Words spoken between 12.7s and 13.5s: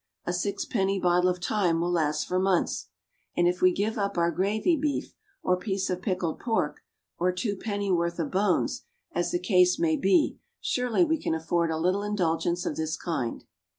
this kind.